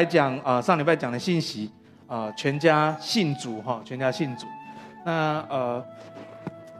[0.00, 1.70] 来讲啊、呃，上礼拜讲的信息
[2.06, 4.46] 啊、呃，全家信主哈，全家信主。
[5.04, 5.84] 那呃，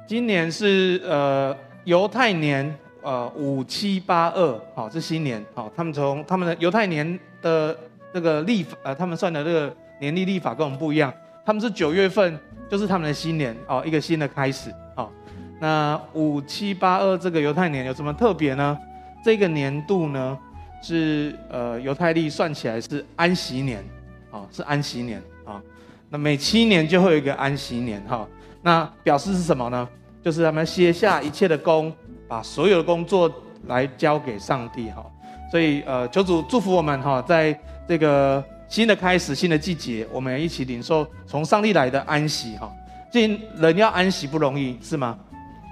[0.06, 1.54] 今年是呃
[1.84, 7.76] 犹太年呃五七八二，好，是新年，好，他们从他们的犹太年的
[8.10, 11.12] 这个历法，呃，他们算的这个年历历法跟我们不一样，
[11.44, 12.40] 他们是九月份，
[12.70, 15.12] 就是他们的新年，哦，一个新的开始，好，
[15.60, 18.78] 那五七八二这个犹太年有什么特别呢？
[19.22, 20.38] 这个年度呢
[20.82, 23.84] 是呃犹太历算起来是安息年，
[24.30, 25.60] 啊，是安息年啊。
[26.08, 28.26] 那每七年就会有一个安息年哈，
[28.62, 29.88] 那表示是什么呢？
[30.22, 31.92] 就是他们歇下一切的工，
[32.28, 33.32] 把所有的工作
[33.66, 35.04] 来交给上帝哈。
[35.50, 42.70] 所以呃，求主祝福我们哈，在这个新的开始、新的季节，我们一起领受从上帝来的安息哈。
[43.12, 45.18] 这人要安息不容易是吗？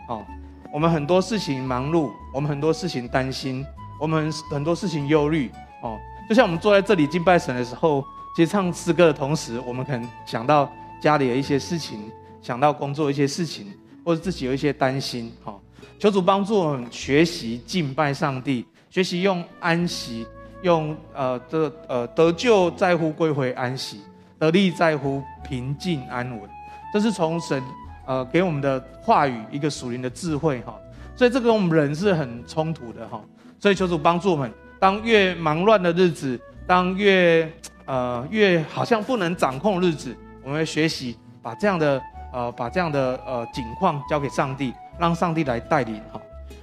[0.09, 0.25] 哦，
[0.73, 3.65] 我们很多事情忙碌，我们很多事情担心，
[4.01, 5.51] 我们很多事情忧虑
[5.83, 5.99] 哦。
[6.29, 8.05] 就像我们坐在这里敬拜神的时候。
[8.37, 10.71] 其实唱诗歌的同时，我们可能想到
[11.03, 12.09] 家里的一些事情，
[12.41, 13.67] 想到工作一些事情，
[14.05, 15.33] 或者自己有一些担心。
[15.43, 15.59] 哈，
[15.99, 20.25] 求主帮助我们学习敬拜上帝，学习用安息，
[20.63, 24.03] 用呃这呃得救在乎归回安息，
[24.39, 26.49] 得力在乎平静安稳。
[26.93, 27.61] 这是从神
[28.07, 30.77] 呃给我们的话语一个属灵的智慧哈。
[31.17, 33.21] 所以这个我们人是很冲突的哈。
[33.59, 37.51] 所以求主帮助我们，当越忙乱的日子，当越
[37.87, 42.01] 呃，越好像不能掌控日子，我们会学习把这样的
[42.33, 46.21] 呃，把这样的呃景况交给上帝，让上帝来带领哈。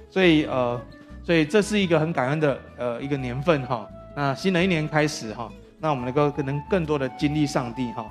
[0.08, 0.80] 所以呃，
[1.22, 3.86] 所以这是一个很感恩的呃一个年份哈。
[4.14, 8.06] 那新的一年开始哈，那我们能够可能更多的经历上帝哈。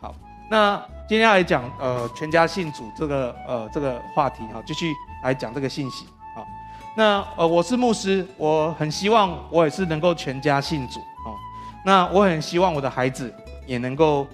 [0.00, 0.14] 好，
[0.48, 4.92] 那今天来讲呃全家信主这个呃这个话题哈，继续
[5.24, 6.06] 来讲这个信息。
[6.98, 10.98] 那呃我是牧师，我很希望我也是能够全家信主。
[11.84, 13.32] 那我很希望我的孩子
[13.68, 14.26] 也能够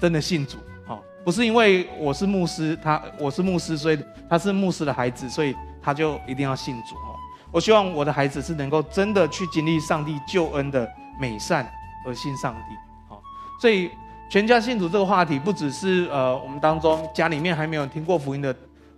[0.00, 7.14] 真的信主，好，不是因为我是牧师，他我是牧师，所以他是牧师的孩子，所以他就一定要信主，哈。
[7.52, 11.64] 我希望我的孩子是能够真的去经历上帝救恩的美善
[12.04, 12.74] 而信上帝，
[13.08, 13.22] 好。
[13.60, 13.88] 所以
[14.28, 18.54] 全家信主这个话题，不只是呃我们当中家里面还没有听过福音的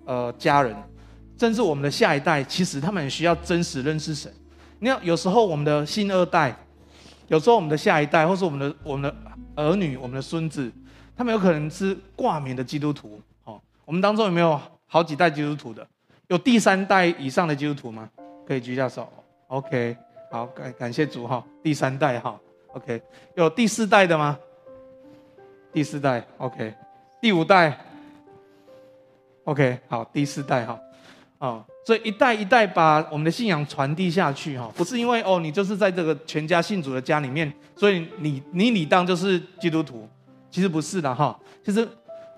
[0.06, 0.74] 呃家人，
[1.42, 4.32] 甚至我们的下一代，其实他们也需要真实认识神。
[4.78, 6.56] 你看，有时候我们的新二代。
[7.26, 9.16] 有时候我们的下一代，或是我们的我们的
[9.56, 10.70] 儿女、我们的孙子，
[11.16, 13.20] 他们有可能是挂名的基督徒。
[13.42, 15.84] 哦，我们当中有没有好几代基督徒的？
[16.28, 18.08] 有第三代以上的基督徒吗？
[18.46, 19.12] 可以举下手。
[19.48, 19.96] OK，
[20.30, 21.44] 好，感感谢主哈。
[21.60, 22.38] 第三代哈
[22.68, 23.02] ，OK，
[23.34, 24.38] 有第四代的吗？
[25.72, 26.72] 第四代，OK，
[27.20, 27.76] 第五代
[29.42, 30.78] ，OK，好，第四代哈，
[31.42, 31.64] 啊。
[31.84, 40.08] 所以一代一代把我们的信仰传递下去，哈，不是因为哦，你就是在这个全家信主的家里面，所以你你理当就是基督徒，
[40.48, 41.36] 其实不是的，哈。
[41.64, 41.86] 其实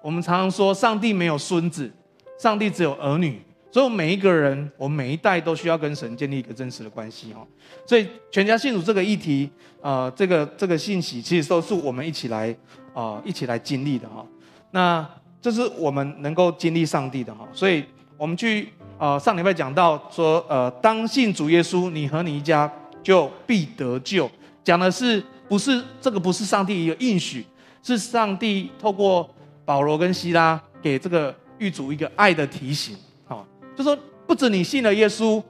[0.01, 1.93] 我们常常说，上帝没有孙子，
[2.39, 3.39] 上帝只有儿女，
[3.71, 7.47] 所以每一个人，我们每一代都需要跟神建立一个真实的关系，哈。
[7.85, 9.51] 所以全家信主这个议题，
[9.83, 12.51] 呃，这个这个信息，其实都是我们一起来
[12.95, 14.25] 啊、呃，一起来经历的，哈。
[14.71, 15.07] 那
[15.43, 17.47] 这是我们能够经历上帝的，哈。
[17.53, 17.85] 所以
[18.17, 18.71] 我们去。
[19.05, 22.73] 呃，上礼拜讲到说，呃，当信主耶稣，你和你一家
[23.03, 24.31] 就必得救。
[24.65, 26.19] 讲的是不是这个？
[26.19, 27.45] 不是上帝一个应许，
[27.83, 29.29] 是上帝透过
[29.67, 32.97] 保罗跟希拉给这个狱主一个爱的提醒。
[33.27, 33.95] 好，就说
[34.27, 35.43] 不止你信了耶稣，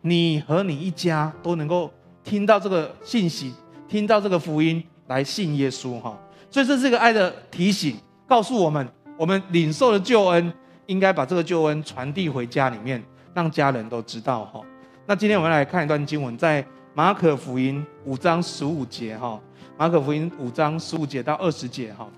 [0.00, 1.88] 你和你一家都能够
[2.24, 3.54] 听到这个信息，
[3.88, 6.00] 听到这个福音来信耶稣。
[6.00, 6.18] 哈，
[6.50, 7.96] 所以这是一个爱的提醒，
[8.26, 8.84] 告诉我们，
[9.16, 10.52] 我们领受了救恩。
[10.86, 13.02] 应该把这个救恩传递回家里面，
[13.34, 14.60] 让家人都知道哈。
[15.06, 16.64] 那今天我们来看一段经文，在
[16.94, 19.38] 马可福音五章十五节哈。
[19.76, 22.08] 马可福音五章十五节到二十节哈。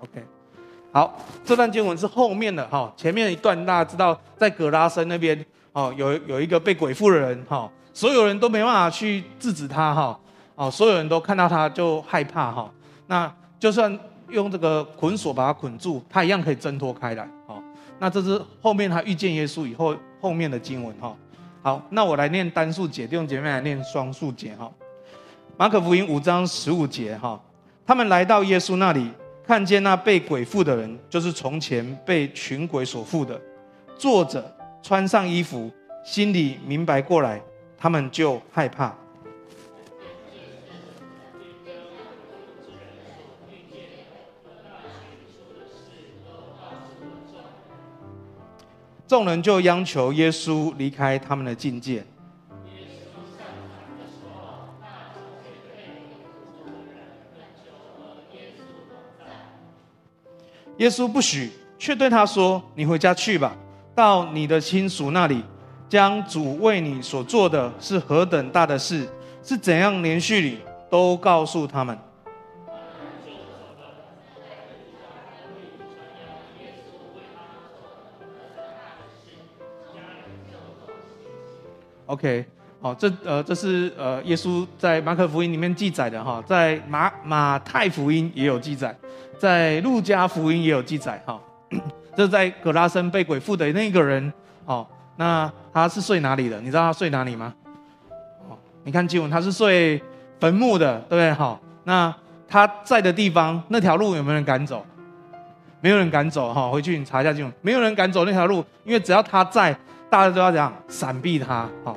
[0.00, 0.24] OK，
[0.92, 2.92] 好，这段经文是后面的哈。
[2.96, 10.18] 前面一段大家知道，在葛拉森那边哦，有有一个被鬼附的人哈，所有人都没办法去制止他哈。
[10.54, 12.70] 哦，所有人都看到他就害怕哈。
[13.06, 13.98] 那就算
[14.28, 17.28] 用这个捆锁把他捆住，他一样可以挣脱开来。
[17.98, 21.16] 那这是后面他遇见耶稣以后后面的经文哈。
[21.62, 24.70] 好，那我来念单数节，弟兄姐妹来念双数节哈。
[25.56, 27.38] 马可福音五章十五节哈，
[27.84, 29.10] 他们来到耶稣那里，
[29.44, 33.38] 看见那被鬼附的人，就是从前被群鬼所附的，
[33.96, 35.68] 坐着穿上衣服，
[36.04, 37.42] 心里明白过来，
[37.76, 38.94] 他们就害怕。
[49.08, 51.94] 众人就央求耶稣离开他们的境界。
[51.94, 52.04] 耶
[52.84, 53.08] 稣
[54.20, 54.86] 说大
[60.76, 63.56] 的耶稣不许却对他说你回家去吧
[63.94, 65.42] 到你的亲属那里
[65.88, 69.08] 将主为你所做的是何等大的事
[69.42, 70.58] 是怎样连续里
[70.90, 72.07] 都告诉他们。
[82.08, 82.42] OK，
[82.80, 88.96] 好，这呃，这是呃，耶稣在马可福音里面记载的哈，在马马太福音也有记载，
[89.38, 91.38] 在路加福音也有记载哈。
[92.16, 94.32] 这在葛拉森被鬼附的那个人，
[94.64, 96.58] 哦，那他是睡哪里的？
[96.62, 97.54] 你知道他睡哪里吗？
[98.48, 100.02] 哦，你看经文，他是睡
[100.40, 101.30] 坟墓的，对不对？
[101.34, 102.12] 好，那
[102.48, 104.82] 他在的地方，那条路有没有人敢走？
[105.82, 109.78] 没有人敢走哈，回去你查一下经文，没有人敢走那条路，因为只要他在。
[110.10, 111.96] 大家都要这样闪避他，好，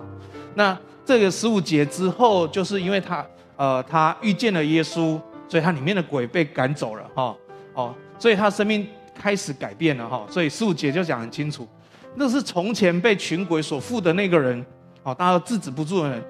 [0.55, 3.25] 那这个十五节之后，就是因为他，
[3.55, 7.35] 呃，他遇见了耶稣，所以他里面的鬼被赶走了，哈，
[7.73, 8.85] 哦，所以他生命
[9.15, 11.67] 开始改变了，哈，所以十五节就讲很清楚，
[12.15, 14.65] 那是从前被群鬼所附的那个人，
[15.03, 16.21] 哦，大家都制止不住的人，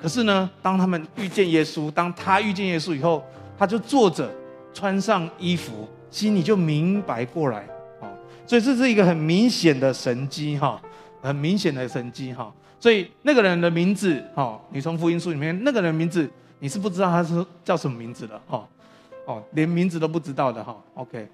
[0.00, 3.24] 可是呢，当他们遇见耶稣，当他遇见耶稣以后，
[3.56, 4.28] 他就坐着，
[4.74, 7.64] 穿上衣服，心里就明白过来，
[8.00, 8.08] 哦，
[8.44, 10.80] 所以这是一个很明显的神迹，哈。
[11.20, 16.28] 很明显的神迹哈，所以那个人的名字哈，你从福音书里面那个人名字，
[16.58, 18.66] 你是不知道他是叫什么名字的哈，
[19.26, 20.76] 哦，连名字都不知道的哈。
[20.94, 21.28] OK，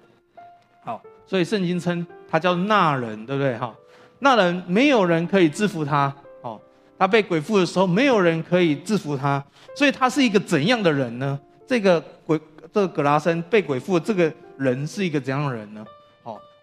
[0.83, 3.73] 好，所以圣经称他叫那人，对不对哈？
[4.19, 6.59] 那人没有人可以制服他，哦，
[6.97, 9.43] 他被鬼附的时候，没有人可以制服他，
[9.75, 11.39] 所以他是一个怎样的人呢？
[11.67, 12.39] 这个鬼，
[12.71, 15.85] 这个葛拉森被鬼附的这个人是一个怎样的人呢？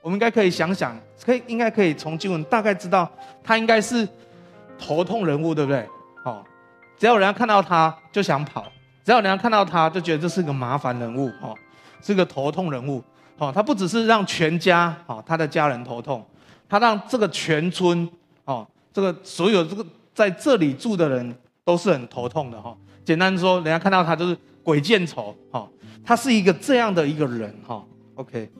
[0.02, 3.10] 我们应该可以想想，可以应该可以从经文大概知道，
[3.42, 4.06] 他应该是
[4.76, 5.88] 头痛人物，对不对？
[6.24, 6.44] 哦，
[6.98, 8.64] 只要人家看到他就想跑，
[9.04, 11.56] 只要人家看到他就觉得这是个麻烦人物，哦，
[12.02, 13.02] 是个头痛人物，
[13.38, 16.24] 哦，他不只是让全家，哦，他的家人头痛，
[16.68, 18.08] 他让这个全村，
[18.44, 21.34] 哦，这个所有这个在这里住的人
[21.64, 22.76] 都是很头痛的，哈。
[23.04, 25.68] 简单说，人家看到他就是鬼见愁，哈，
[26.04, 27.84] 他是一个这样的一个人，哈
[28.16, 28.50] ，OK。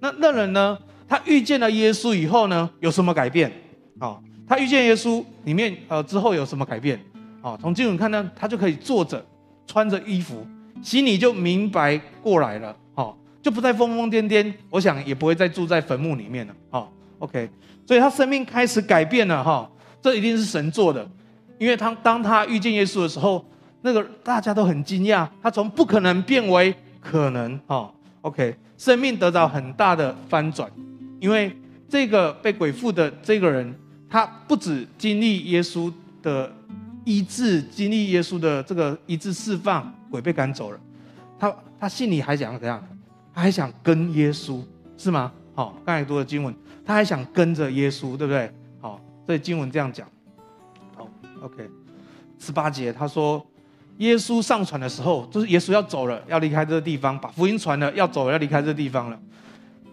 [0.00, 0.78] 那那人呢？
[1.08, 3.50] 他遇见了耶稣以后呢，有什么改变？
[3.98, 7.00] 哦，他遇见耶稣里面呃之后有什么改变？
[7.40, 9.24] 哦，从经文看呢，他就可以坐着，
[9.66, 10.46] 穿着衣服，
[10.82, 12.76] 心里就明白过来了。
[12.94, 16.54] 哦，就不再疯疯癫癫，我想也不会再住在坟墓里面了。
[16.72, 16.86] 哦
[17.20, 17.48] ，OK，
[17.86, 19.42] 所以他生命开始改变了。
[19.42, 19.70] 哈、
[20.02, 21.08] 这一定是神做的，
[21.58, 23.42] 因为他当他遇见耶稣的时候，
[23.80, 27.58] 那个大家都很惊讶，他从不可能变为可能。
[27.66, 27.90] 哦
[28.28, 28.56] ，OK。
[28.76, 30.70] 生命得到很大的翻转，
[31.18, 31.52] 因为
[31.88, 33.74] 这个被鬼附的这个人，
[34.08, 35.92] 他不止经历耶稣
[36.22, 36.48] 的
[37.04, 40.78] 医治，经历耶稣的这个医治释放，鬼被赶走了，
[41.40, 42.80] 他他心里还想怎样？
[43.34, 44.62] 他还想跟耶稣，
[44.96, 45.32] 是吗？
[45.56, 46.54] 好，刚才读的经文，
[46.84, 48.48] 他还想跟着耶稣，对不对？
[48.80, 50.06] 好，所以经文这样讲。
[50.94, 51.10] 好
[51.42, 51.68] ，OK，
[52.38, 53.44] 十八节他说。
[53.98, 59.18] 耶稣上船的时候，就是耶稣要走了，要离开这个地方，把福音传了，要走了，要离开这个地方了。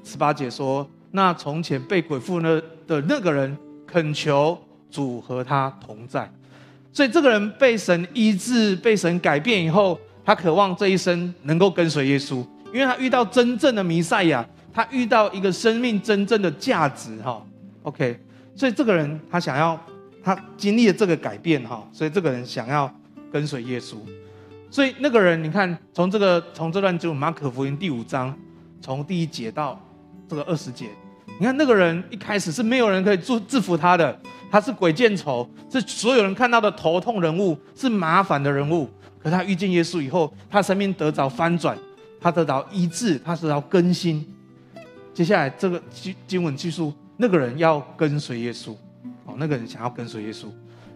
[0.04, 3.58] 十八节说，那从前被鬼附那的那个人，
[3.88, 4.56] 恳求
[4.92, 6.32] 主和他同在，
[6.94, 17.44] 所以这个人被神医治，被神改变以后，他渴望这一生能够跟随耶稣，因为他遇到真正的弥赛亚，他遇到一个生命真正的价值，哈
[17.82, 18.20] ，OK，
[18.56, 19.84] 所以这个人他想要，
[20.24, 22.94] 他经历了这个改变，哈，所以这个人想要。
[23.36, 23.98] 跟随耶稣，
[24.72, 28.34] 所以那个人，你看，从这个从这段经文马可福音第五章，
[28.80, 29.78] 从第一节到
[30.26, 30.88] 这个二十节，
[31.38, 34.18] 你看那个人一开始是没有人可以制制服他的，
[34.50, 38.90] 他是鬼见愁，是所有人看到的头痛人物，是麻烦的人物。
[39.22, 41.78] 可他遇见耶稣以后，他生命得着翻转，
[42.22, 44.26] 他得到医治，他得到更新。
[45.14, 48.72] 接下来这个经经文记述，那个人要跟随耶稣，
[49.26, 50.46] 哦，那个人想要跟随耶稣。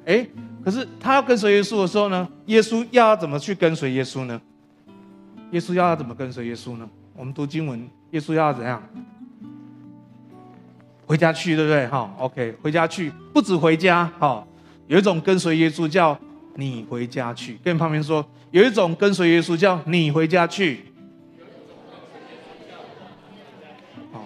[0.06, 0.26] 哎，
[0.70, 2.30] 可是他要跟随耶稣的时候呢？
[2.46, 4.40] 耶稣要怎么去跟随耶稣呢？
[5.50, 6.88] 耶稣要怎么跟随耶稣呢？
[7.16, 8.80] 我们读经文，耶稣要怎样？
[11.08, 11.88] 回家去，对不对？
[11.88, 14.46] 哈，OK，回家去，不止回家，哈，
[14.86, 16.16] 有一种跟随耶稣叫
[16.54, 20.82] 你回家去，跟旁边说，有一种跟随耶稣叫你回家去。
[24.14, 24.22] 哦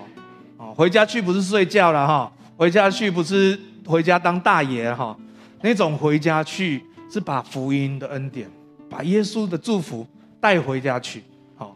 [0.58, 5.18] 哦，回家去不是睡觉了哈，回家去不是回家当大爷哈。
[5.64, 8.50] 那种回家去是把福音的恩典，
[8.90, 10.06] 把耶稣的祝福
[10.42, 11.24] 带回家去。
[11.56, 11.74] 好，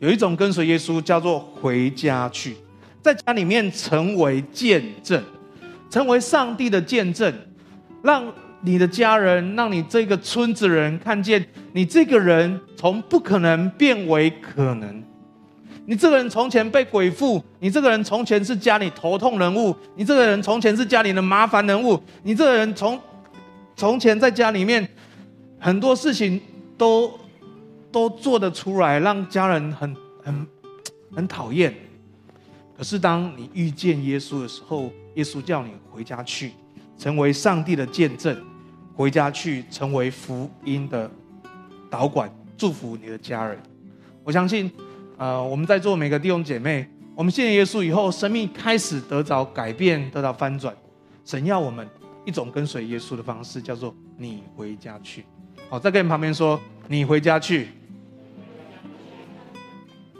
[0.00, 2.56] 有一种跟随耶稣叫做回家去，
[3.00, 5.22] 在家里面成为见证，
[5.88, 7.32] 成为上帝的见证，
[8.02, 8.26] 让
[8.60, 15.00] 你的家人，让你这个村子人看见你这个人从不可能变为可能，
[15.86, 22.98] 你这个人从前被鬼附，你这个人从前是家里头痛人物，你这个人从前是家里的麻烦人物，你这个人从
[23.78, 24.86] 从前在家里面
[25.60, 26.40] 很多事情
[26.76, 27.16] 都
[27.92, 30.46] 都做得出来，让家人很很
[31.14, 31.72] 很讨厌。
[32.76, 36.50] 可是当你遇见耶稣的时候，耶稣叫你回家去，
[36.98, 38.36] 成为上帝的见证，
[38.96, 41.08] 回家去成为福音的
[41.88, 43.56] 导管，祝福你的家人。
[44.24, 44.68] 我相信。
[45.18, 50.72] 呃，我们在座每个弟兄姐妹，我们信耶稣以后，生命开始得到改变，得到翻转。
[51.24, 51.84] 神要我们
[52.28, 55.24] 一种跟随耶稣的方式，叫做你回家去。
[55.70, 57.68] 好，再跟你旁边说，你回家去。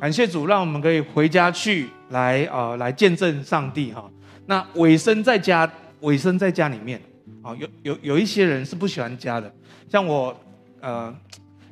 [0.01, 4.11] 感谢主，让我们可以回家去，来呃，来见证上帝哈。
[4.47, 6.99] 那委身在家，委身在家里面
[7.43, 9.55] 啊，有有有一些人是不喜欢家的，
[9.91, 10.35] 像我
[10.81, 11.15] 呃，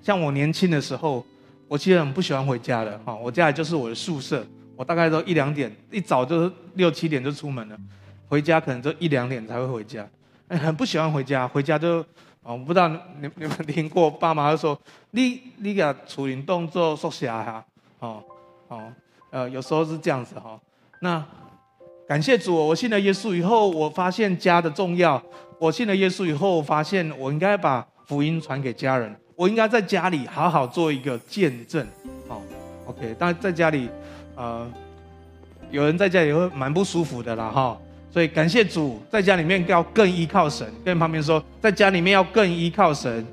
[0.03, 1.25] 像我年轻的时候。
[1.69, 7.77] 我其实很不喜欢回家的哈，我家里就是我的宿舍，我大概都一两点，一早就六七点就出门了，
[8.29, 10.09] 回家可能就一两点才会回家，
[10.49, 12.05] 很不喜欢回家，回家就，
[12.43, 12.99] 我不知道你
[13.37, 14.79] 你们听过，爸妈说
[15.11, 17.65] 你你给处理动作缩小哈，
[18.01, 18.23] 哦
[18.69, 18.93] 哦，
[19.31, 20.59] 呃有时候是这样子哈，
[21.01, 21.25] 那
[22.09, 25.21] 感谢主，我信了耶稣以后，我发现家的重要，
[25.59, 29.15] 我信了耶稣以后，我发现我应该把福音传给家人。
[29.35, 31.87] 我应该在家里好好做一个见证，
[32.27, 32.41] 哦
[32.87, 33.15] ，OK。
[33.19, 33.91] 但在家里，
[34.35, 34.67] 呃，
[35.71, 37.79] 有人在家里会蛮不舒服的啦，哈、
[38.17, 40.67] 所以感谢主，在家里面要更依靠神。
[40.83, 43.27] 跟旁边说，在家里面要更依靠神。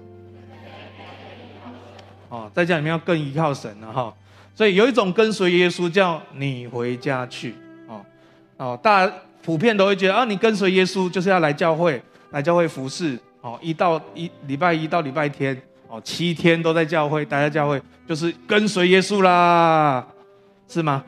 [2.28, 4.14] 哦，在家里面要更依靠神了哈、
[4.54, 7.56] 所以有一种跟随耶稣叫你回家去，
[7.88, 8.06] 哦
[8.58, 15.58] 哦，大家普遍都会觉得啊，你跟随耶稣就是要来教会，来教会服侍，哦，一到一礼拜一到礼拜天。
[15.88, 20.06] 哦，七天都在教会，待在教会就是跟随耶稣啦，
[20.68, 21.02] 是吗？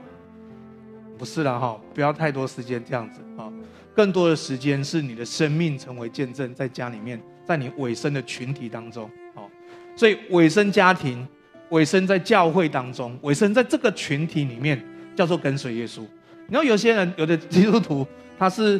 [1.17, 3.51] 不是啦，哈，不要太多时间这样子啊，
[3.95, 9.49] 更多的时间是你的生命成为见证，在家里面，在你委身的群体当中，哦，
[9.95, 11.25] 所以委身家庭，
[11.69, 14.83] 委身在教会当中，委身在这个群体里面，
[15.15, 16.01] 叫做跟随耶稣。
[16.01, 18.05] 你知道有些人，有的基督徒，
[18.37, 18.79] 他是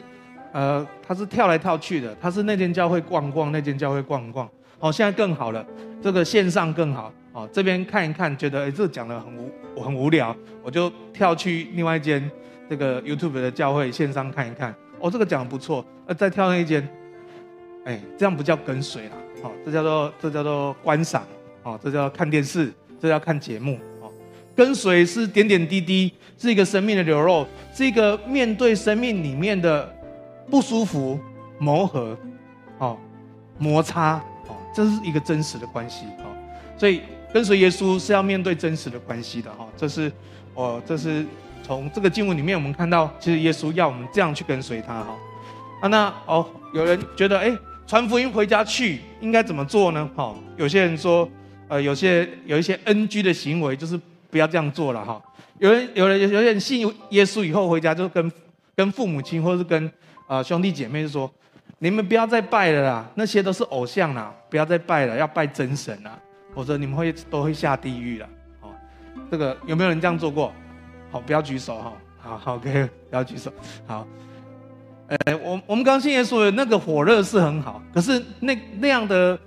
[0.52, 4.48] 呃，他是跳来跳去的，他是那间教会逛逛，那间教会逛逛。
[4.80, 5.66] 哦，现在更好了，
[6.02, 7.12] 这个线上更好。
[7.32, 12.30] 哦，这边看一看，觉得哎，这讲的很无很无聊，我就跳去另外一间
[12.70, 14.74] 这个 YouTube 的教会线上看一看。
[15.06, 16.88] 哦，这个讲的不错，呃，再跳那一间，
[17.84, 19.12] 哎，这样不叫跟随啦，
[19.44, 21.24] 哦，这叫做这叫做观赏，
[21.62, 23.78] 哦，这叫看电视，这叫看节目。
[24.02, 24.12] 哦，
[24.56, 29.94] 跟随是点点滴滴，是一个生命的流露，是一个面对生命里面的
[30.50, 31.20] 不舒服、
[31.60, 32.18] 磨合、
[32.80, 32.98] 哦，
[33.60, 34.16] 摩擦。
[34.48, 36.28] 哦这是一个真实的关系啊，
[36.78, 39.66] 所以跟随耶稣是要面对真实的关系的哈。
[39.78, 40.12] 这是，
[40.54, 41.26] 哦，这是
[41.66, 45.18] 从这个经文里面我们看到，其实耶稣要我们这样去跟随他哈。
[45.82, 47.52] 啊，那哦，有人觉得哎，
[47.88, 50.08] 传福音回家去应该怎么做呢？
[50.16, 51.28] 哈，有些人说，
[51.68, 55.20] 呃，有些有一些 NG 的行为，就是不要这样做了哈。
[55.58, 58.32] 有人有人有些人信耶稣以后回家就跟
[58.76, 59.92] 跟父母亲或是跟
[60.28, 61.32] 呃兄弟姐妹就说。
[61.80, 66.18] 你们不要再拜了啦，那些都是偶像啦，不要再拜了，要拜真神啦，
[66.56, 68.28] 否则你们会都会下地狱了。
[68.62, 68.72] 好，
[69.30, 70.54] 这个有没有人这样做过？
[71.16, 71.94] 好，不要举手哈。
[72.18, 73.50] 好好，OK，不要举手。
[73.88, 74.06] 好，
[75.08, 79.40] 呃，我我们刚信耶稣的那个火热是很好，可是那那样的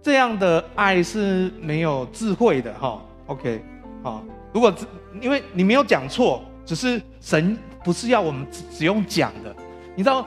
[0.00, 3.02] 这样的爱是没有智慧的哈。
[3.26, 3.60] OK，
[4.04, 4.72] 好，如果
[5.20, 9.52] 因为你没有讲错，只是神不是要我们只只用讲的，
[9.96, 10.24] 你知道。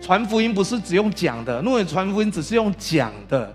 [0.00, 3.54] 传福音不是只用讲的，如果传福音只是用讲的，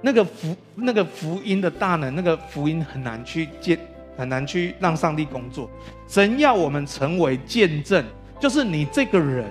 [0.00, 3.78] 那个福那个福音的大能，那个福音很难去见，
[4.16, 5.70] 很难去让上帝工作。
[6.08, 8.04] 神要我们成为见证，
[8.40, 9.44] 就是你这个人，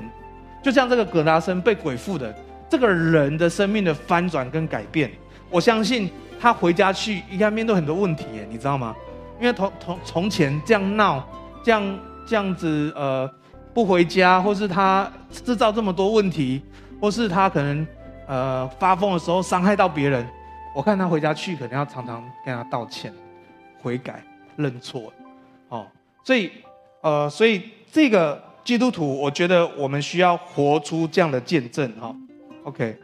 [0.63, 2.33] 就像这个葛达声被鬼附的
[2.69, 5.11] 这个人的生命的翻转跟改变。
[5.49, 8.95] 我相信他回家去应该面对很多问题耶，你知道吗？
[9.39, 11.27] 因为从从从前这样闹，
[11.63, 13.29] 这样这样子呃。
[13.75, 16.63] 不回家，或是他制造这么多问题，
[17.01, 17.85] 或是他可能
[18.25, 20.25] 呃发疯的时候伤害到别人，
[20.73, 23.13] 我看他回家去可能要常常跟他道歉、
[23.81, 24.23] 悔改、
[24.55, 25.11] 认错，
[25.69, 25.87] 哦，
[26.23, 26.51] 所以
[27.01, 32.15] 呃，所以这个基督徒，我觉得我们需要活出这样的见证，哈、
[32.63, 32.97] ，OK，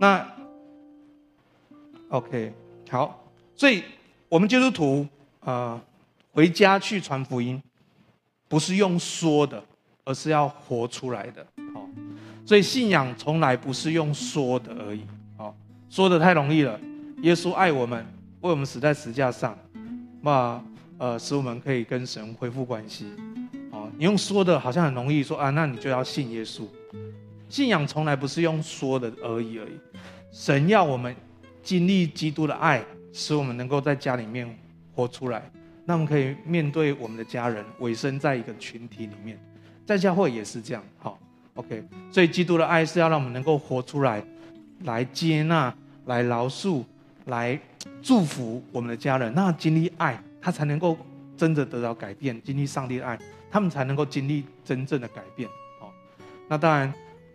[0.00, 0.26] 那
[2.08, 2.52] OK
[2.90, 3.82] 好，所以
[4.28, 5.06] 我们基督徒
[5.40, 5.80] 呃
[6.32, 7.62] 回家去传福音，
[8.48, 9.62] 不是用说的。
[10.08, 11.44] 而是要活出来的，
[11.74, 11.84] 好，
[12.44, 15.04] 所以信仰从来不是用说的而已，
[15.36, 15.52] 好，
[15.90, 16.78] 说的太容易了。
[17.22, 18.06] 耶稣爱我们，
[18.40, 19.58] 为我们死在十架上，
[20.20, 20.62] 那
[20.98, 23.06] 呃，使我们可以跟神恢复关系。
[23.70, 26.62] 哦，你用说的好像很容易说啊，那你就要信耶稣。
[27.48, 29.78] 信仰从来不是用说的而已而已。
[30.32, 31.14] 神要我们
[31.62, 34.48] 经历基督的爱，使我们能够在家里面
[34.94, 35.48] 活出来，
[35.84, 39.38] 那我们可以面对我们的家人，委身在一个群体里面，
[39.84, 40.82] 在教会也是这样。
[40.98, 41.18] 好
[41.54, 41.84] ，OK。
[42.10, 44.22] 所以基督的爱是要让我们能够活出来，
[44.84, 45.72] 来接纳、
[46.06, 46.82] 来饶恕、
[47.26, 47.58] 来
[48.02, 49.32] 祝福我们的家人。
[49.34, 50.96] 那经历爱，他才能够
[51.36, 53.18] 真的得到改变，经历上帝的爱。
[53.50, 55.48] 他们才能够经历真正的改变，
[55.80, 55.92] 好，
[56.46, 56.94] 那当然，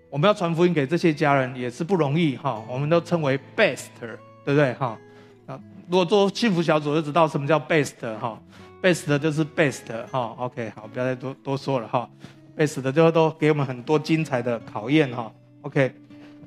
[0.09, 4.97] 我们要传福音给这些家人也是不容易，哈，我们都称为 best，对不对，哈？
[5.45, 8.41] 那如果做幸福小组就知道什么叫 best，哈
[8.81, 12.09] ，best 就是 best，哈，OK，好，不要再多多说了，哈
[12.55, 15.29] ，best 的就都给我们很多精彩的考验，哈
[15.63, 15.93] ，OK，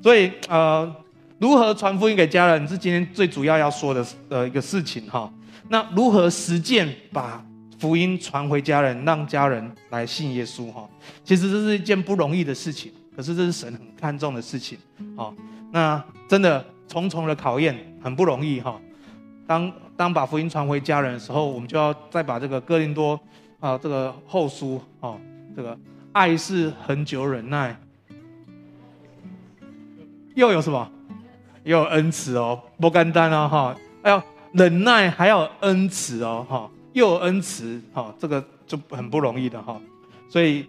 [0.01, 0.95] 所以呃，
[1.37, 5.31] 如何传福音给家人是今天最主要要说的呃一个事情，哈，
[5.67, 7.43] 那如何实践把
[7.79, 10.87] 福音传回家人，让家人来信耶稣哈。
[11.23, 14.77] 其实这是一件不容易的事情，可是这是神很看重的事情。
[15.15, 15.33] 好，
[15.71, 18.79] 那真的重重的考验，很不容易哈。
[19.47, 23.19] 当当把福音传回家人的时候，我们就要再把这个哥林多
[23.59, 25.15] 啊这个后书啊
[25.55, 25.77] 这个
[26.11, 27.75] 爱是恒久忍耐，
[30.35, 30.91] 又有什么？
[31.63, 33.75] 又有恩慈哦，不简单哦哈。
[34.03, 34.21] 哎呦，
[34.55, 36.69] 忍耐还要恩慈哦哈。
[36.93, 39.77] 又有恩慈，哈，这个就很不容易的哈，
[40.29, 40.65] 所以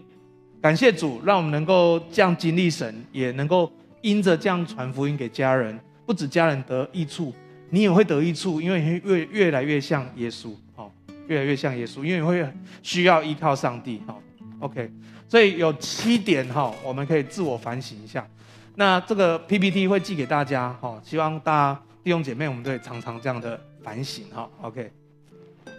[0.61, 7.33] 感谢主，让我们能够这样经历神，也能够因着这样传福音给家人，不止家人得益处，
[7.71, 10.91] 你也会得益处，因为你会越越来越像耶稣，哈，
[11.29, 12.45] 越来越像耶稣，因为你会
[12.83, 14.17] 需要依靠上帝，哈
[14.59, 14.91] ，OK，
[15.29, 18.27] 所以有七点哈，我们可以自我反省一下。
[18.75, 24.91] 那这个 PPT 会寄给大家，哈，希望大家弟兄姐妹，我们都可以常常这样的反省，哈，OK。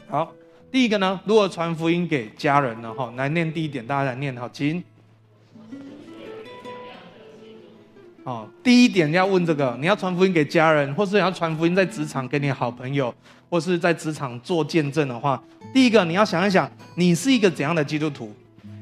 [0.09, 0.31] 好，
[0.71, 2.93] 第一个呢，如何传福音给家人呢？
[2.93, 4.81] 哈，来念第一点，大家来念哈，请。
[8.23, 13.13] 好，第一点要问这个，你要传福音给家人，或是你要传福音在职场给你好朋友，
[13.49, 15.43] 或是在职场做见证的话，
[15.73, 18.33] 第一个你要想一想，你是一个怎样的基督徒？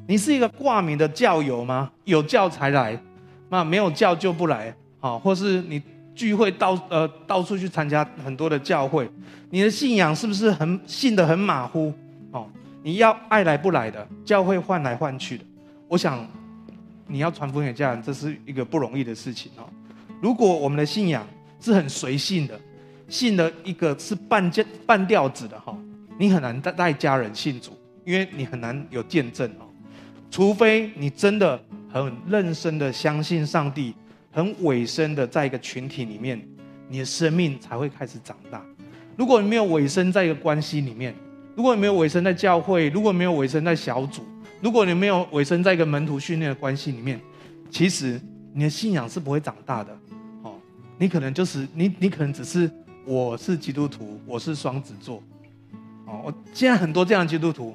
[0.07, 1.91] 你是一个挂名的教友吗？
[2.03, 2.95] 有教才来，
[3.49, 4.71] 那没有教就不来。
[4.99, 5.81] 好，或是你。
[6.15, 9.07] 聚会到呃到处去参加很多的教会，
[9.49, 11.93] 你的信仰是不是很信得很马虎？
[12.31, 12.47] 哦，
[12.81, 15.43] 你要爱来不来的，教会换来换去的。
[15.89, 16.25] 我想
[17.05, 19.67] 你要传福音给家人，这是一个不容易的事情哦。
[20.21, 21.27] 如果我们的信仰
[21.59, 22.59] 是很随性的，
[23.09, 25.77] 信的一个是半调半调子的哈，
[26.17, 29.67] 你很难带带家人信主，因为你很难有见证哦。
[30.31, 33.93] 除非你真的很认真的相信上帝。
[34.35, 36.45] 很委身的，在一个群体里面，
[36.89, 38.61] 你的生命才会开始长大。
[39.15, 41.15] 如果你没有委身在一个关系里面，
[41.55, 44.23] 如果你没有委身在教会，如果没有委身在小组，
[44.59, 47.17] 如果你没有委身在一个门徒训练的关系里面，
[47.69, 48.19] 其实
[48.53, 49.97] 你的信仰是不会长大的。
[50.43, 50.55] 哦，
[50.97, 52.69] 你可能就是你，你可能只是
[53.05, 55.23] 我是基督徒，我是双子座。
[56.05, 57.73] 哦，我现在很多这样的基督徒，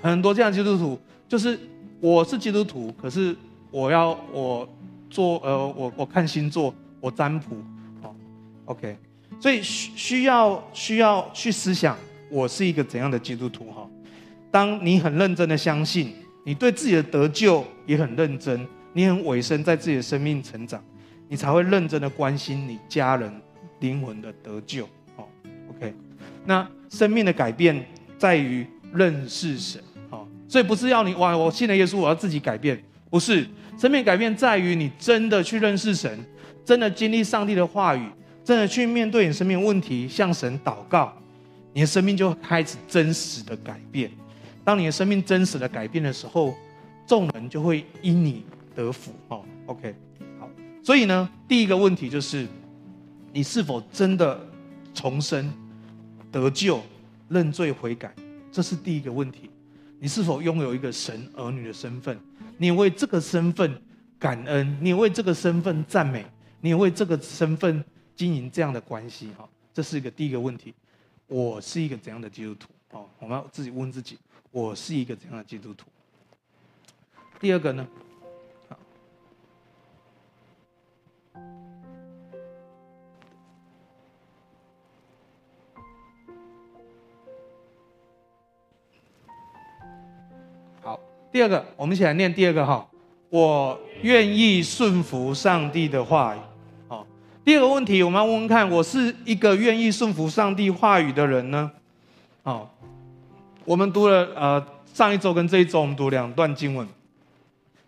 [0.00, 1.58] 很多这样基督徒，就是
[1.98, 3.34] 我是基督徒，可是
[3.72, 4.68] 我要我。
[5.10, 7.56] 做呃，我我看星座，我占卜，
[8.02, 8.14] 好
[8.66, 8.96] ，OK，
[9.40, 11.96] 所以需需要需要去思想，
[12.30, 13.88] 我是一个怎样的基督徒哈？
[14.50, 16.12] 当你很认真的相信，
[16.44, 20.82] 你对自己的得救也很认真，你很委身在自己的生命成长，
[21.28, 23.32] 你才会认真的关心你家人
[23.80, 25.28] 灵魂的得救，好
[25.70, 25.94] ，OK，
[26.44, 27.84] 那生命的改变
[28.18, 33.46] 在于认识神，好，所以不是要你哇，我信了耶稣，我要自己改变，不是。
[33.78, 36.18] 生命改变在于你真的去认识神，
[36.64, 38.04] 真的经历上帝的话语，
[38.44, 41.16] 真的去面对你生命问题，向神祷告，
[41.72, 44.10] 你的生命就开始真实的改变。
[44.64, 46.56] 当你的生命真实的改变的时候，
[47.06, 49.12] 众人就会因你得福。
[49.28, 49.94] 哦，OK，
[50.40, 50.50] 好。
[50.82, 52.48] 所以呢，第一个问题就是，
[53.32, 54.40] 你是否真的
[54.92, 55.48] 重生、
[56.32, 56.82] 得救、
[57.28, 58.12] 认罪悔改？
[58.50, 59.48] 这是第一个问题。
[60.00, 62.18] 你是否拥有一个神儿女的身份？
[62.58, 63.80] 你为这个身份
[64.18, 66.26] 感恩，你为这个身份赞美，
[66.60, 67.82] 你为这个身份
[68.14, 70.74] 经营这样的关系，哈，这是一个第一个问题。
[71.26, 72.68] 我是一个怎样的基督徒？
[72.90, 74.18] 哦，我们要自己问自己，
[74.50, 75.86] 我是一个怎样的基督徒？
[77.38, 77.86] 第二个呢？
[91.30, 92.86] 第二个，我们一起来念第二个哈。
[93.30, 96.38] 我愿意顺服上帝的话语。
[96.88, 97.06] 好，
[97.44, 101.70] 第二个问题，我们要问问看，我是一个愿意顺服上帝话语的人呢？
[102.42, 102.74] 好，
[103.66, 106.88] 我们读了呃上一周跟这一周，我们读两段经文。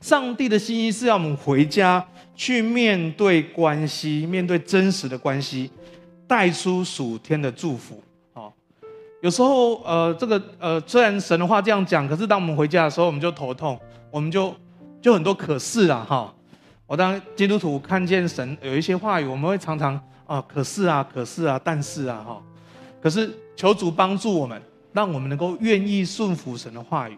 [0.02, 5.70] 上帝的心意是要我们回家去面对关系，面对真实的关系，
[6.26, 8.02] 带出属天的祝福。
[9.20, 13.78] 有时候呃这个呃虽然神的话这样讲，可是当我们回家的时候，我们就头痛，
[14.10, 14.54] 我们就
[15.00, 16.34] 就很多可是啦哈。
[16.86, 22.42] 我当基督徒看见神有一些话语，我们会常常啊可是啊可是啊但是啊哈。
[23.00, 24.60] 可是求主帮助我们。
[24.92, 27.16] 让我们能够愿意顺服神的话语，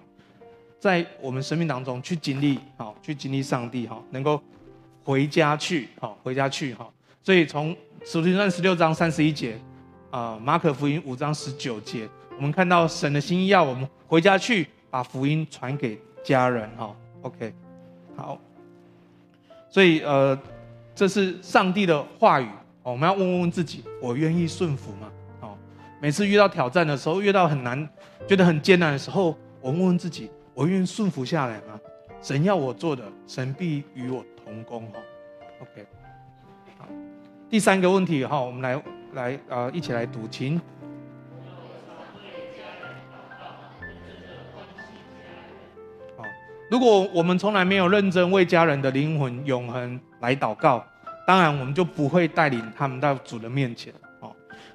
[0.78, 4.38] 在我们生命当中去经历，好，去经历上帝，哈，能够
[5.02, 6.86] 回家去，好，回家去，哈。
[7.22, 9.58] 所以从使徒行传十六章三十一节，
[10.12, 16.94] 啊，马可福音五章十九节，我们看到神的心意要我们回家去，把福音传给家人，哈。
[17.22, 17.54] OK，
[18.14, 18.38] 好。
[19.70, 20.38] 所以，呃，
[20.94, 22.46] 这是上帝的话语，
[22.82, 25.10] 我们要问问自己：我愿意顺服吗？
[25.40, 25.56] 哦
[25.98, 27.88] 每次遇到挑战的时候，遇到很难、
[28.28, 31.80] 觉得很艰难的时候，我问问自己：我愿意顺服下来吗？
[32.20, 34.82] 神要我做的，神必与我同工。
[34.92, 34.98] 哈
[35.62, 35.86] ，OK。
[36.76, 36.86] 好，
[37.48, 38.76] 第三个问题哈，我们来
[39.12, 40.60] 来呃，一起来读经。
[46.16, 46.24] 好，
[46.70, 50.84] 如果我们从来没有认真为家人的灵魂永恒来祷告，
[51.26, 53.92] 当然我们就不会带领他们到主的面前。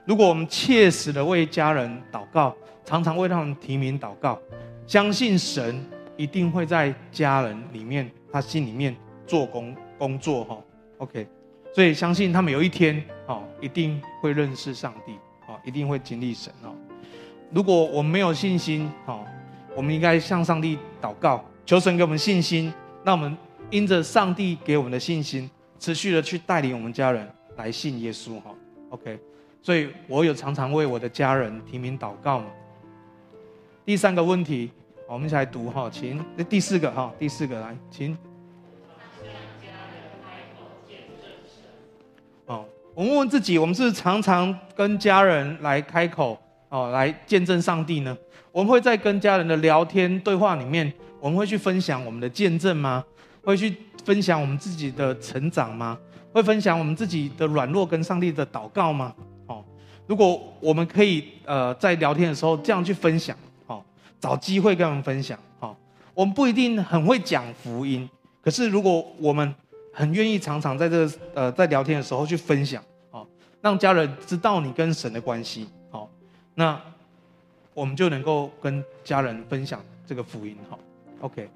[0.05, 4.39] 如果我们切实的为家人祷告，常常为他们提名祷告，
[4.85, 5.83] 相信神
[6.15, 8.95] 一定会在家人里面，他心里面
[9.25, 10.57] 做工工作哈。
[10.99, 11.27] OK，
[11.77, 15.11] 所以相信他们有一天哦，一定会认识上帝
[15.47, 16.73] 哦，一定会经历神哦。
[17.51, 19.23] 如果我们没有信心哦，
[19.75, 23.37] 我们应该向上帝祷告，求神给我们信心，让我们
[23.69, 28.49] 因着上帝给我们的信心，持续的去带领我们家人来信耶稣哈。
[28.89, 29.19] OK。
[29.61, 32.47] 所以我有常常为我的家人提名祷告嘛。
[33.85, 34.71] 第三个问题，
[35.07, 36.19] 我们一起来读哈，请。
[36.49, 38.17] 第四个哈，第四个来，请。
[42.97, 46.35] 我们问问自己，我们是常常跟家人来开口
[46.69, 48.17] 哦，来见证上帝呢？
[48.51, 53.05] 我们会在跟家人的聊天对话里面，我们会去分享我们的见证吗？
[53.43, 53.71] 会去
[54.03, 55.95] 分享我们自己的成长吗？
[56.33, 59.13] 会分享我们自己的软弱跟上帝的祷告吗？
[59.45, 59.63] 哦
[60.07, 63.79] 如果我们可以呃在聊天的时候这样去分享，哦，
[64.19, 65.75] 找机会跟他们分享，哦，
[66.15, 68.09] 我们不一定很会讲福音，
[68.41, 69.53] 可是如果我们
[69.97, 73.27] 很愿意常常在这个呃在聊天的时候去分享，好，
[73.61, 76.07] 让家人知道你跟神的关系，好，
[76.53, 76.79] 那
[77.73, 80.77] 我们就能够跟家人分享这个福音，好
[81.21, 81.49] ，OK，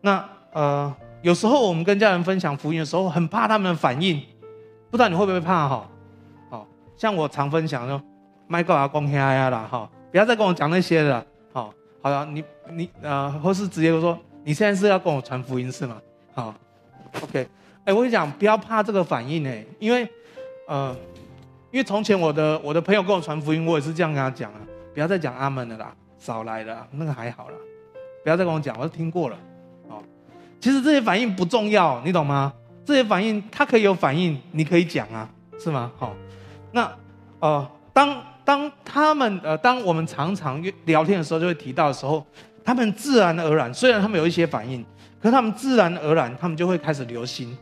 [0.00, 4.20] 那呃有时候我们跟家人分享福音的时候，很怕他们的反应，
[4.90, 5.88] 不知道你会不会怕哈？
[6.50, 8.02] 好像我常分享说，
[8.48, 16.02] 麦克阿公呀呀啦哈，不要再跟我讲那些了，好，好了，你你呃，或是直接说，你现在是要跟我传福音是吗？
[16.34, 16.52] 好
[17.22, 17.46] ，OK，
[17.84, 20.08] 哎、我跟你讲，不要怕这个反应哎，因为
[20.66, 20.96] 呃，
[21.70, 24.60] 因为从前我的我的朋友跟我传福音，我也是这样跟他讲啊，
[24.94, 27.54] 不要再讲阿门了啦，少来了，那个还好啦，
[28.22, 29.36] 不要再跟我讲，我都听过了，
[29.88, 30.02] 好，
[30.60, 32.52] 其实这些反应不重要，你懂吗？
[32.86, 35.90] 这些反应他可以有反应，你可以讲啊，是吗？
[35.96, 36.14] 好。
[36.72, 36.90] 那，
[37.38, 42.24] 呃，当当他们呃，当我们常常聊天的时候，就会提到的时候，
[42.64, 44.84] 他们自然而然，虽然他们有一些反应，
[45.20, 47.56] 可是他们自然而然，他们就会开始留心，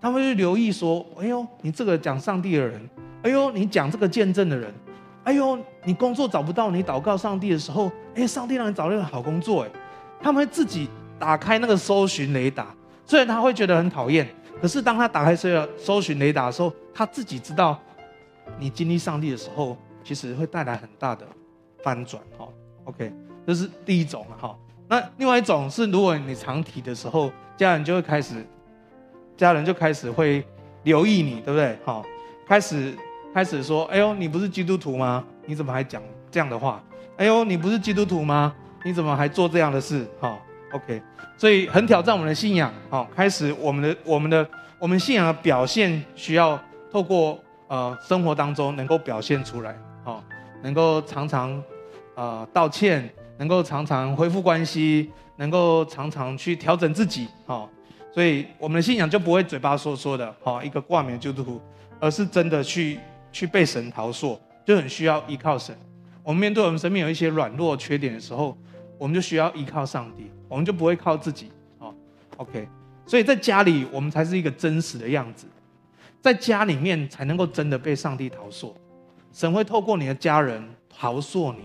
[0.00, 2.80] 他们会留意说，哎呦，你这个讲上帝的人，
[3.22, 4.72] 哎呦，你讲这个见证的人，
[5.24, 9.70] 哎呦，你工作找不到，你祷告上帝的时候，哎，上帝让你找到一个好工作，哎，
[10.20, 14.26] 他们会自己打开那个搜寻雷达，虽然他会觉得很讨厌，
[14.60, 17.78] 可是当他打开这个搜寻雷达的时候，他自己知道。
[18.58, 21.24] 你经历上帝的时候，其实会带来很大的
[21.84, 22.48] 翻转，哈
[22.84, 23.12] ，OK，
[23.46, 24.58] 这是第一种哈。
[24.88, 28.44] 那另外一种是，如果你常提的时候，家人就会开始，
[29.40, 30.44] 家人就开始会
[30.82, 31.74] 留意你，对不对？
[31.82, 32.04] 好，
[32.46, 32.94] 开始
[33.32, 35.24] 开始说，哎呦，你不是基督徒吗？
[35.46, 36.82] 你怎么还讲这样的话？
[37.16, 38.54] 哎呦，你不是基督徒吗？
[38.84, 40.06] 你怎么还做这样的事？
[40.20, 40.38] 好
[40.74, 41.00] ，OK，
[41.38, 44.46] 所以很挑战我们的信仰，好，开始我们的我们的
[44.78, 46.60] 我们信仰的表现需要
[46.92, 47.42] 透过。
[47.68, 49.72] 呃，生活当中能够表现出来，
[50.02, 50.20] 好，
[50.60, 51.62] 能够常常，
[52.16, 57.68] 呃，道歉，能够常常恢复关系，能够常常去调整自己，哦，
[58.12, 61.60] 所以我们的信仰就不会嘴巴说说的，哦，一个挂名基督徒，
[62.00, 62.98] 而是真的去
[63.30, 65.76] 去被神陶塑，就很需要依靠神。
[66.22, 68.56] 我们面对我们生命有一些软弱缺点的时候，
[68.98, 71.94] 我们就需要依靠上帝，我们就不会靠自己，哦
[72.36, 72.68] ，OK，
[73.06, 75.46] 所以在家里我们才是一个真实的样子。
[76.20, 78.76] 在家里面才能够真的被上帝陶塑，
[79.32, 81.60] 神会透过你的家人陶塑你，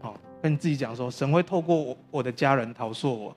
[0.00, 3.36] 好，跟你自己讲说，神会透过我我的家人陶塑我。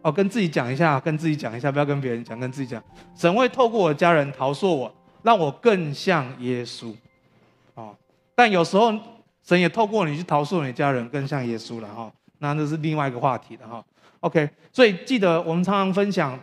[0.00, 2.82] 哦，跟自己讲一下，跟自己讲一下，不要跟别人讲，跟自己讲，
[3.16, 6.94] 神会透过我家人陶塑我，让我更像耶稣。
[7.74, 7.94] 哦，
[8.34, 8.94] 但有时候
[9.44, 12.12] 神也透过你去陶塑你家人，更像耶稣了哈、哦。
[12.38, 13.84] 那这是另外一个话题了哈。
[14.20, 16.38] OK，所以记得我们常常分享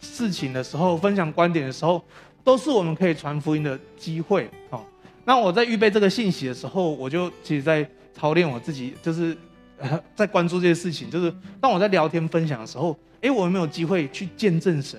[0.00, 2.02] 事情的时候，分享观点的时候，
[2.42, 4.50] 都是我们可以传福音的机会。
[4.70, 4.84] 哦，
[5.24, 9.36] 那我在预备这个信息的时候，我就其实在操练我自己，就是。
[10.16, 14.98] 在关注这些事情，就是当我在聊天分享的时候，诶，我有没有机会去见证神？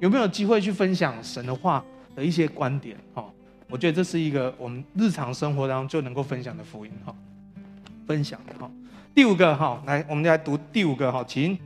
[0.00, 1.84] 有没有机会去分享神的话
[2.14, 2.96] 的一些观点？
[3.14, 3.24] 哈，
[3.68, 6.92] 我觉得这是一个我们日常生活当中就能够分享的福音。
[7.04, 7.14] 哈，
[8.06, 8.70] 分享的哈。
[9.14, 11.58] 第五个哈，来，我们来读第五个哈，请。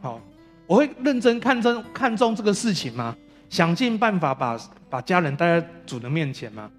[0.00, 0.20] 好，
[0.66, 3.16] 我会认真看真看重这个事情吗？
[3.48, 6.70] 想尽办法把把家人带在主的面前吗？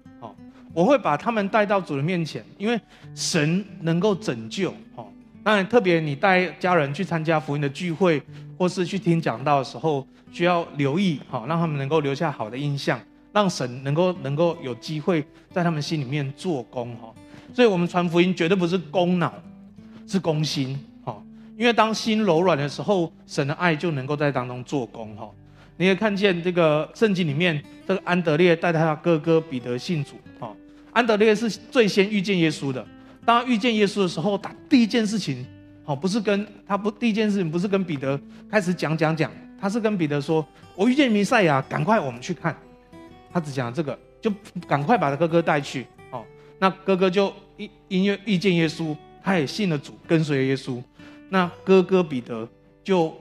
[0.74, 2.78] 我会把他们带到主的面前，因为
[3.14, 4.74] 神能够拯救。
[4.96, 5.06] 哦，
[5.44, 8.20] 当然特别你带家人去参加福音的聚会，
[8.58, 13.00] 或是去听讲道的时候，需要留意，好，让他们能够留下好的印象，
[13.32, 16.94] 让神能够能够有机会在他们心里面做工。
[16.96, 17.14] 哈，
[17.54, 19.32] 所以我们传福音绝对不是攻脑，
[20.08, 20.76] 是攻心。
[21.04, 21.22] 哈，
[21.56, 25.16] 因为当心柔软的时候，神的爱就能够在当中做工。
[25.16, 25.30] 哈，
[25.76, 30.16] 你也看见这个圣经里面，这个安德烈带他哥哥彼得信主。
[30.94, 32.84] 安德烈是最先遇见耶稣的。
[33.26, 35.44] 当他遇见耶稣的时候，他第一件事情，
[35.84, 38.18] 好，不是跟他不第一件事情不是跟彼得
[38.50, 39.30] 开始讲讲讲，
[39.60, 42.56] 他是跟彼得说：“我遇见弥赛亚，赶快我们去看。”
[43.32, 44.32] 他只讲这个，就
[44.68, 45.84] 赶快把他哥哥带去。
[46.10, 46.24] 哦，
[46.58, 50.80] 那哥哥就因因为遇见耶稣，他也信了主，跟随耶稣。
[51.28, 52.48] 那哥哥彼得
[52.84, 53.12] 就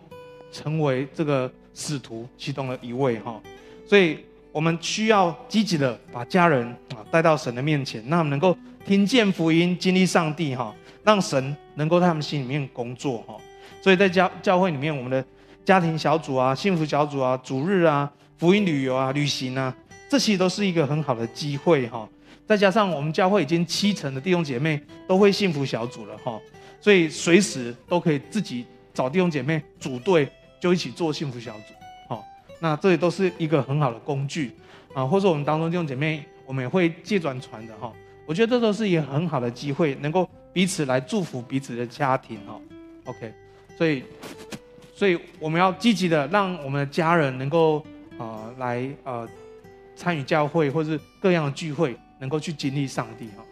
[0.51, 3.19] 成为这个使徒其中的一位。
[3.19, 3.41] 哈，
[3.87, 4.19] 所以。
[4.53, 13.35] 我们需要积极的把家人啊带到神的面前，让他们能够听见福音，经历上帝哈，让神能够在他们心里面工作哈。
[13.81, 15.25] 所以在教教会里面，我们的
[15.65, 19.75] 家庭小组啊、幸福小组啊、主日啊、福音旅游啊、旅行啊，
[20.07, 22.07] 这些都是一个很好的机会哈。
[22.45, 26.39] 再加上我们教会已经七成的弟兄姐妹都会幸福小组了哈，
[26.79, 28.63] 所以随时都可以自己
[28.93, 31.73] 找弟兄姐妹组队，就一起做幸福小组。
[32.63, 34.53] 那这里都是一个很好的工具
[34.93, 37.91] 啊，或者我们当中弟兄姐妹，我们也会借转传的哈。
[38.25, 42.57] 我觉得这都是一个很好的机会，能够彼此来祝福彼此的家庭哈。
[43.03, 43.33] OK，
[43.77, 44.01] 所以，
[44.95, 47.85] 所以我们要积极的让我们的家人能够
[48.17, 49.27] 啊、来呃
[49.93, 53.43] 参与教会或是各样的聚会，能够去经历上帝哈。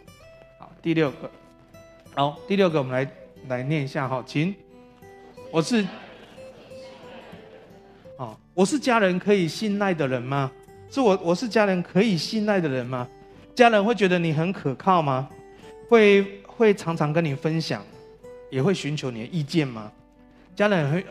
[0.58, 1.30] 好，第六个，
[2.14, 3.12] 好，第六个我们来
[3.48, 4.54] 来念一下哈，请，
[5.50, 5.86] 我是。
[8.54, 10.52] 我是家人可以信赖的人吗？
[10.90, 13.08] 是我，我是家人可以信赖的人吗？
[13.54, 15.26] 家人会觉得你很可靠吗？
[15.88, 17.82] 会会常常跟你分享，
[18.50, 19.90] 也会寻求你的意见吗？
[20.54, 21.06] 家人会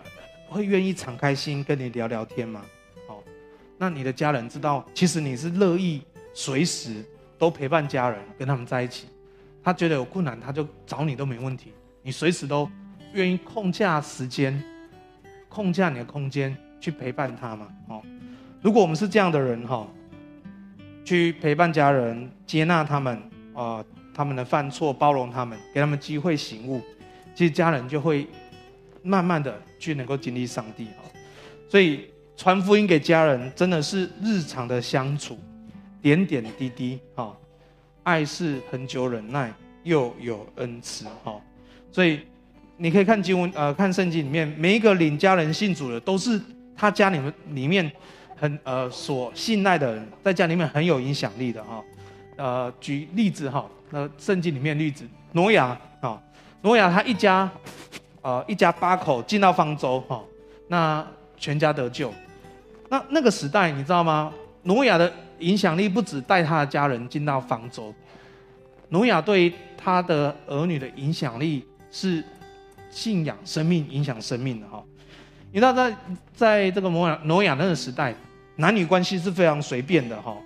[0.47, 2.62] 会愿意敞开心跟你聊聊天吗？
[3.08, 3.17] 哦，
[3.75, 6.04] 那你的家人知道，其实你是乐意
[6.36, 7.04] 随时
[7.39, 9.08] 都陪伴家人，跟他们在一起。
[9.63, 11.73] 他觉得有困难，他就找你都没问题。
[12.04, 12.69] 你随时都
[13.13, 14.63] 愿意空下时间，
[15.49, 16.56] 空下你的空间。
[16.82, 18.02] 去陪伴他嘛，哦，
[18.60, 19.88] 如果我们是这样的人哈，
[21.06, 23.22] 去陪伴家人，接纳他们
[23.54, 26.82] 啊，他们的犯错，包容他们，给他们机会醒悟，
[27.36, 28.26] 其实家人就会
[29.04, 31.04] 慢慢的去能够经历上帝哈。
[31.70, 35.38] 所以传福音给家人真的是日常的相处，
[36.02, 37.38] 点点滴滴哈，
[38.02, 41.39] 爱是恒久忍耐，又有恩慈哈。
[41.91, 42.22] 所以
[42.76, 46.41] 你可以看经文，呃，看圣经里面每一个领家人信主的都是。
[46.82, 47.91] 他家里面里面
[48.36, 51.84] 很呃所信赖的人，在家里面很有影响力的哈，
[52.38, 56.20] 呃举例子哈，那圣经里面例子，挪亚啊，
[56.63, 57.48] 挪亚他一家，
[58.24, 60.24] 呃一家八口进到方舟哈，
[60.70, 61.06] 那
[61.38, 62.12] 全家得救，
[62.89, 64.34] 那那个时代你知道吗？
[64.63, 67.94] 挪亚的影响力不止带他的家人进到方舟，
[68.89, 72.24] 挪亚对他的儿女的影响力是
[72.89, 74.84] 信仰生命影响生命的哈。
[75.54, 75.96] 你知道在
[76.34, 78.16] 在这个挪亚挪亚那个时代，
[78.56, 80.38] 男女关系是非常随便的哈。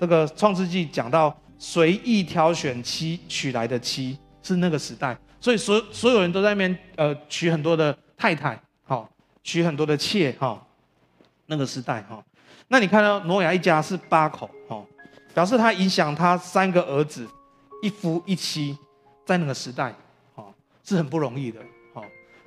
[0.00, 9.08] 这个创世纪讲到随意挑选妻娶来的妻是那个时代，所以所所有人都在那边呃娶很多的太太，哈，
[9.42, 10.64] 娶很多的妾哈。
[11.46, 12.24] 那个时代哈，
[12.68, 14.80] 那你看到挪亚一家是八口哈，
[15.34, 17.28] 表示他影响他三个儿子，
[17.82, 18.78] 一夫一妻，
[19.26, 19.92] 在那个时代
[20.34, 20.46] 哈
[20.84, 21.60] 是很不容易的。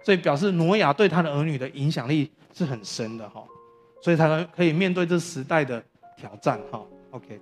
[0.05, 3.43] 所以表示挪亚对他的儿女的影响力是很深的哈，
[4.03, 5.83] 所以才能可以面对这时代的
[6.15, 6.79] 挑战哈。
[7.09, 7.41] OK，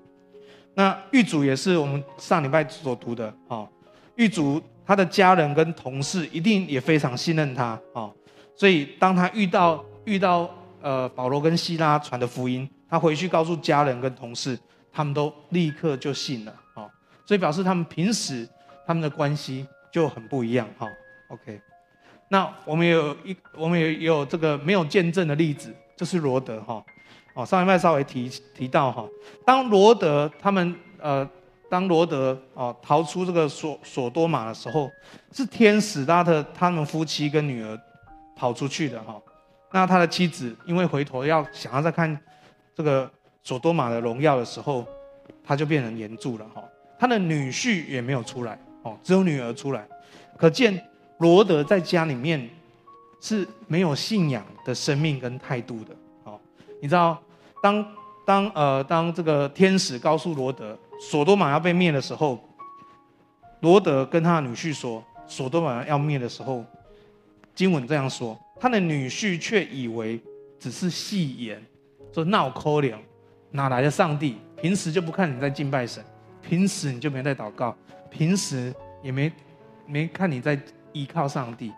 [0.74, 3.68] 那狱主也是我们上礼拜所读的哦。
[4.16, 8.14] 狱主他的家人跟同事一定也非常信任他哦，
[8.56, 10.50] 所以当他遇到遇到
[10.82, 14.58] 呃保罗跟希拉传的福音，他回去告诉家人跟同事，
[14.92, 16.90] 他们都立刻就信了哦，
[17.26, 18.48] 所以表示他们平时
[18.86, 20.88] 他们的关系就很不一样哈。
[21.30, 21.60] OK，
[22.34, 26.84] 那我们有一我们也有这个没有见证的例子，就是罗德哈。
[27.36, 29.08] 哦，上一麦稍微提提到哈，
[29.46, 31.30] 当罗德他们呃，
[31.70, 34.90] 当罗德哦逃出这个所所多玛的时候，
[35.32, 37.80] 是天使拉特他们夫妻跟女儿
[38.36, 39.22] 跑出去的哈。
[39.72, 42.20] 那他的妻子因为回头要想要再看
[42.74, 43.08] 这个
[43.44, 44.84] 所多玛的荣耀的时候，
[45.46, 46.64] 他就变成炎柱了哈。
[46.98, 49.88] 他的女婿也没有出来哦，只有女儿出来，
[50.36, 50.84] 可见
[51.24, 52.50] 罗德在家里面
[53.22, 55.96] 是没有信仰的生命跟态度的。
[56.82, 57.18] 你知道，
[57.62, 57.86] 当
[58.26, 62.38] 当呃当这个天使告诉罗德，所多玛要被灭的时候，
[63.62, 66.62] 罗德跟他的女婿说，所多玛要灭的时候，
[67.56, 70.20] 经文这样说，他的女婿却以为
[70.60, 71.66] 只是戏言，
[72.12, 73.00] 说闹抠脸，
[73.52, 74.36] 哪来的上帝？
[74.58, 76.04] 平时就不看你在敬拜神，
[76.42, 77.74] 平时你就没在祷告，
[78.10, 79.32] 平时也没
[79.88, 80.60] 没看你在
[80.94, 81.74] 依靠上帝，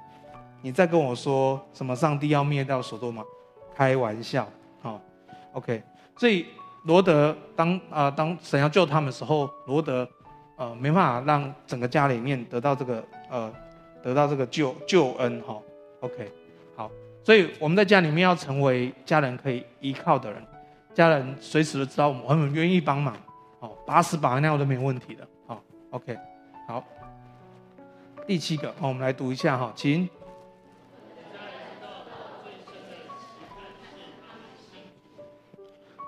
[0.61, 3.23] 你再跟我说什么上帝要灭掉所多玛，
[3.73, 4.47] 开玩笑。
[4.81, 5.01] 好
[5.53, 5.81] ，OK，
[6.15, 6.45] 所以
[6.83, 10.07] 罗德当啊、呃、当神要救他们的时候，罗德
[10.57, 13.51] 呃没办法让整个家里面得到这个呃
[14.03, 15.63] 得到这个救救恩哈、哦
[16.01, 16.31] ，OK，
[16.75, 16.91] 好，
[17.23, 20.45] 所以我们在家里面要成为家人可以依靠的人，
[20.93, 23.15] 家人随时都知道我们很愿意帮忙，
[23.59, 25.57] 好、哦，把屎把尿都没问题的，好、哦
[25.89, 26.17] ，OK，
[26.67, 26.83] 好，
[28.27, 30.09] 第七个，好我们来读一下哈，请。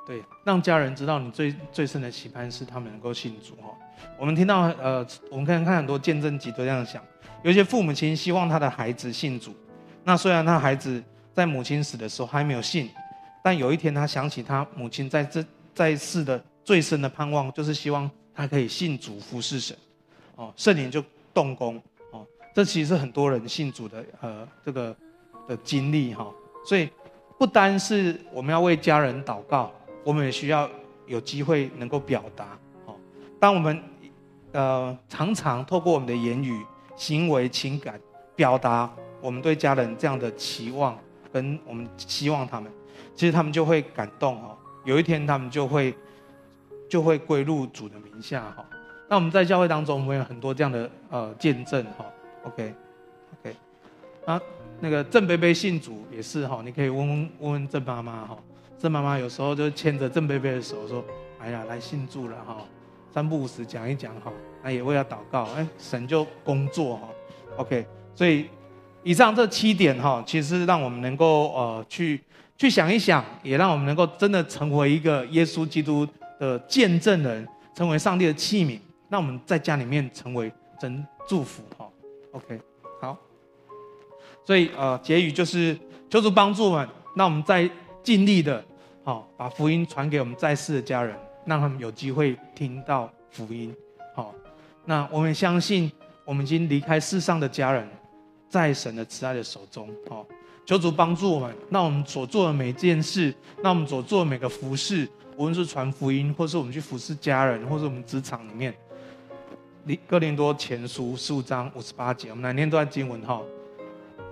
[0.07, 3.69] 对，让家人知道你最最深的期盼是他们能够信主哈。
[4.17, 7.03] 我们听到呃，我们看看很多见证集都这样想，
[7.43, 9.53] 有些父母亲希望他的孩子信主，
[10.03, 11.03] 那虽然他孩子
[11.33, 12.89] 在母亲死的时候还没有信，
[13.43, 19.77] 但有一天他想起他母亲在这在世的最深的盼望，就是希望他可以信主服侍神，
[20.35, 21.79] 哦，圣灵就动工。
[22.57, 24.95] 这其实很多人信主的呃这个
[25.47, 26.25] 的经历哈。
[26.65, 26.89] 所以
[27.37, 29.71] 不单是我们要为家人祷告。
[30.03, 30.67] 我们也需要
[31.05, 32.95] 有机会能够表达，哦，
[33.39, 33.83] 当我们
[34.53, 36.65] 呃常常透过我们的言语、
[36.95, 37.99] 行为、情感
[38.35, 38.89] 表达
[39.21, 40.97] 我们对家人这样的期望，
[41.31, 42.71] 跟我们希望他们，
[43.15, 45.93] 其实他们就会感动哦，有一天他们就会
[46.89, 48.65] 就会归入主的名下哈。
[49.09, 52.05] 那我们在教会当中，我们有很多这样的呃见证哈。
[52.47, 52.73] OK
[53.41, 53.55] OK，
[54.25, 54.41] 啊，
[54.79, 58.37] 那个郑贝贝信主也是哈，你可以问问问问郑妈妈哈。
[58.79, 61.03] 郑妈妈有时候就牵着郑贝贝的手说
[61.41, 62.57] ：“哎呀，来信主了哈，
[63.11, 64.31] 三不五时讲一讲哈，
[64.63, 67.09] 那也为他祷告，哎，神就工作哈。
[67.57, 68.47] OK，所以
[69.01, 72.21] 以上这七点哈，其实让我们能够呃去
[72.55, 76.07] 去想一想，也让我们能够真的成为一个耶稣基督
[76.39, 78.79] 的见证人，成为上帝的器皿，
[79.09, 81.63] 让我们在家里面成为真祝福。
[82.31, 82.59] OK，
[83.01, 83.17] 好，
[84.43, 85.77] 所以呃结语就是
[86.09, 87.69] 求主帮助我们，那我们在。
[88.03, 88.63] 尽力的，
[89.03, 91.13] 好，把福音传给我们在世的家人，
[91.45, 93.75] 让他们有机会听到福音。
[94.15, 94.33] 好，
[94.85, 95.91] 那我们相信，
[96.23, 97.85] 我们已经离开世上的家人，
[98.47, 99.89] 在神的慈爱的手中。
[100.09, 100.25] 好，
[100.65, 108.73] 求主帮助我们，那我们所做的每件事，那我们所做的每个服事，无论是传福音，或是我们去服侍家人，或是我们职场里面，
[110.07, 113.41] 哥林多前书十五章五十八节，我们来念段经文哈。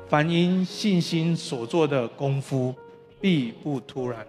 [0.08, 2.73] 凡因信心所做的功夫。
[3.21, 4.23] 必不突然，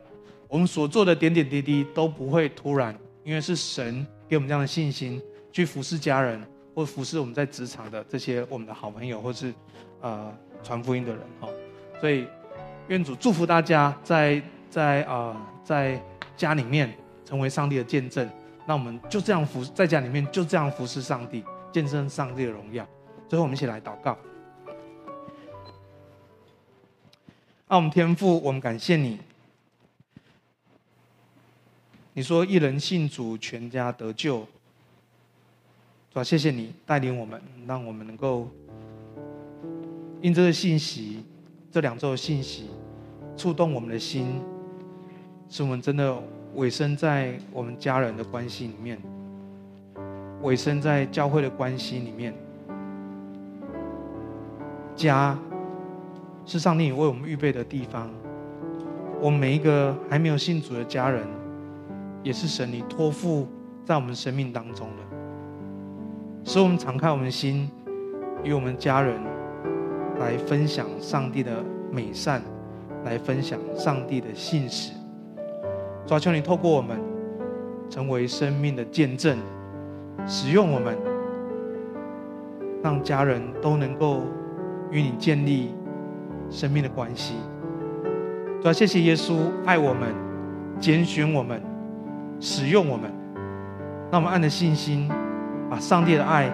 [0.49, 5.21] 我们所做的点点滴滴都不会突然，因为是神给我们这样的信心，
[5.53, 6.43] 去服侍家人，
[6.75, 9.53] 或服侍我们在职场的这些我们的好朋友，或是
[10.01, 10.33] 呃
[10.63, 11.49] 传福音的人哈。
[12.01, 12.27] 所以
[12.89, 14.41] 愿主祝福大家在，
[14.71, 16.03] 在在呃在
[16.35, 18.27] 家里面成为上帝的见证。
[18.67, 22.87] 那我们就这样服在家里面就这样服侍上帝，见证上帝的荣耀。
[23.29, 24.17] 最后我们一起来祷告。
[27.69, 29.19] 那我们天父，我们感谢你。
[32.13, 34.47] 你说一人信主，全家得救。
[36.13, 38.49] 主啊，谢谢你带领我们，让我们能够
[40.23, 41.25] 因这个信息，
[41.71, 42.71] 这两周的信息，
[43.37, 44.41] 触动我们的心，
[45.51, 46.23] 使我们真的
[46.57, 48.99] 委身在我们家人的关系里面，
[50.43, 52.35] 委身在教会的关系里面，
[54.95, 55.39] 家。
[56.49, 58.09] 是上帝为我们预备的地方。
[59.21, 61.27] 我们每一个还没有信主的家人，
[62.23, 63.49] 也是神你托付
[63.85, 67.69] 在我们生命当中的，使我们敞开我们的心，
[68.45, 69.21] 与我们家人
[70.21, 72.41] 来分享上帝的美善，
[73.05, 74.93] 来分享上帝的信实。
[76.07, 76.97] 主啊，求你透过我们，
[77.91, 79.37] 成为生命的见证，
[80.25, 80.97] 使用我们，
[82.81, 84.23] 让家人都能够
[84.93, 85.75] 与你建立
[86.49, 87.35] 生命的关系。
[88.63, 89.35] 主啊，谢谢耶稣
[89.65, 90.15] 爱我们，
[90.79, 91.61] 拣选我们，
[92.39, 93.11] 使用我们，
[94.13, 95.11] 让我们按着信心，
[95.69, 96.49] 把上帝的爱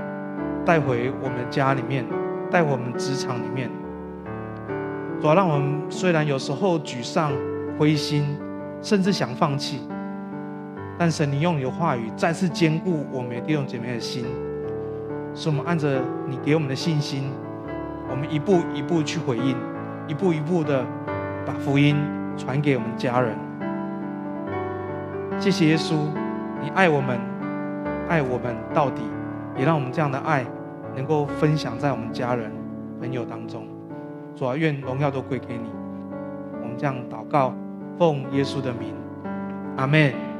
[0.64, 2.06] 带回我们的家里面，
[2.50, 3.70] 带回我们职场里面。
[5.20, 7.30] 主啊，让我们虽然有时候沮丧、
[7.78, 8.24] 灰心。
[8.82, 9.80] 甚至想放弃，
[10.98, 14.26] 但神，你用你的话语再次坚固我们弟兄姐妹的心，
[15.34, 17.30] 使我们按着你给我们的信心，
[18.10, 19.56] 我们一步一步去回应，
[20.08, 20.84] 一步一步的
[21.46, 21.96] 把福音
[22.36, 23.36] 传给我们家人。
[25.38, 25.94] 谢谢耶稣，
[26.60, 27.20] 你爱我们，
[28.08, 29.02] 爱我们到底，
[29.56, 30.44] 也让我们这样的爱
[30.96, 32.50] 能够分享在我们家人
[33.00, 33.66] 朋友当中。
[34.34, 35.70] 主啊，愿荣耀都归给你。
[36.60, 37.54] 我们这样祷告。
[38.02, 38.96] 奉耶稣的名，
[39.76, 40.31] 阿门。